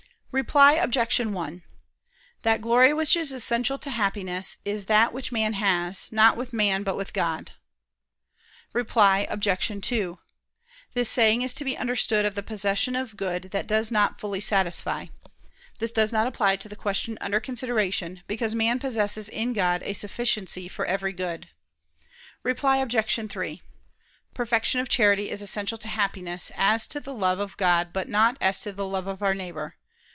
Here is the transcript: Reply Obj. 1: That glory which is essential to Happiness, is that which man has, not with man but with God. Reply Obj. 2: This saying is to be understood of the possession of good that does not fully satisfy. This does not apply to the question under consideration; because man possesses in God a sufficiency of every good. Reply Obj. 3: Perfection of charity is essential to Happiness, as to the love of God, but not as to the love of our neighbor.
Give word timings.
Reply 0.33 0.75
Obj. 0.75 1.19
1: 1.19 1.63
That 2.43 2.61
glory 2.61 2.93
which 2.93 3.17
is 3.17 3.33
essential 3.33 3.77
to 3.79 3.89
Happiness, 3.89 4.55
is 4.63 4.85
that 4.85 5.11
which 5.11 5.33
man 5.33 5.51
has, 5.51 6.09
not 6.13 6.37
with 6.37 6.53
man 6.53 6.83
but 6.83 6.95
with 6.95 7.11
God. 7.11 7.51
Reply 8.71 9.27
Obj. 9.29 9.81
2: 9.85 10.19
This 10.93 11.09
saying 11.09 11.41
is 11.41 11.53
to 11.55 11.65
be 11.65 11.75
understood 11.77 12.23
of 12.23 12.35
the 12.35 12.43
possession 12.43 12.95
of 12.95 13.17
good 13.17 13.49
that 13.51 13.67
does 13.67 13.91
not 13.91 14.21
fully 14.21 14.39
satisfy. 14.39 15.07
This 15.79 15.91
does 15.91 16.13
not 16.13 16.27
apply 16.27 16.55
to 16.55 16.69
the 16.69 16.77
question 16.77 17.17
under 17.19 17.41
consideration; 17.41 18.23
because 18.25 18.55
man 18.55 18.79
possesses 18.79 19.27
in 19.27 19.51
God 19.51 19.83
a 19.83 19.91
sufficiency 19.91 20.67
of 20.67 20.79
every 20.79 21.11
good. 21.11 21.49
Reply 22.41 22.77
Obj. 22.77 23.29
3: 23.29 23.61
Perfection 24.33 24.79
of 24.79 24.87
charity 24.87 25.29
is 25.29 25.41
essential 25.41 25.77
to 25.79 25.89
Happiness, 25.89 26.53
as 26.55 26.87
to 26.87 27.01
the 27.01 27.13
love 27.13 27.39
of 27.39 27.57
God, 27.57 27.91
but 27.91 28.07
not 28.07 28.37
as 28.39 28.59
to 28.59 28.71
the 28.71 28.85
love 28.87 29.07
of 29.07 29.21
our 29.21 29.35
neighbor. 29.35 29.75